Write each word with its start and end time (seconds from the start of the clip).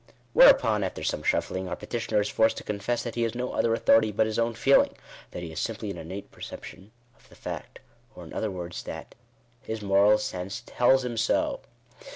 Whereupon, 0.33 0.83
after 0.83 1.03
some 1.03 1.21
shuffling, 1.21 1.67
our 1.69 1.75
petitioner 1.75 2.21
is 2.21 2.27
forced 2.27 2.57
to 2.57 2.63
confess, 2.63 3.03
that 3.03 3.13
he 3.13 3.21
has 3.21 3.35
no 3.35 3.53
other 3.53 3.71
authority 3.71 4.11
hut 4.11 4.25
his 4.25 4.39
own 4.39 4.55
feeling— 4.55 4.97
that 5.29 5.43
he 5.43 5.51
has 5.51 5.59
simply 5.59 5.91
an 5.91 5.97
innate 5.99 6.31
perception 6.31 6.89
of 7.15 7.29
the 7.29 7.35
fact; 7.35 7.77
or, 8.15 8.23
in 8.23 8.33
other 8.33 8.49
words, 8.49 8.81
that" 8.85 9.13
his 9.61 9.83
moral 9.83 10.17
sense 10.17 10.63
tells 10.65 11.05
him 11.05 11.17
so." 11.17 11.59